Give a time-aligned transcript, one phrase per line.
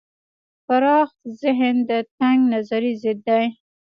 [0.65, 1.09] پراخ
[1.41, 3.45] ذهن د تنگ نظرۍ ضد دی.